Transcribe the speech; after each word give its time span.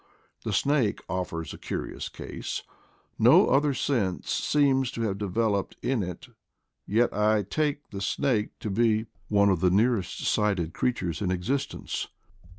The 0.43 0.51
snake 0.51 1.01
offers 1.07 1.53
a 1.53 1.59
curious 1.59 2.09
case. 2.09 2.63
No 3.19 3.49
other 3.49 3.75
sense 3.75 4.31
seems 4.31 4.89
to 4.93 5.03
have 5.03 5.19
developed 5.19 5.75
in 5.83 6.01
it, 6.01 6.29
yet 6.87 7.13
I 7.13 7.43
take 7.43 7.87
the 7.91 8.01
snake 8.01 8.57
to 8.61 8.71
be 8.71 9.05
one 9.27 9.49
of 9.51 9.59
the 9.59 9.69
nearest 9.69 10.21
sighted 10.25 10.73
creatures 10.73 11.21
in 11.21 11.29
existence. 11.29 12.07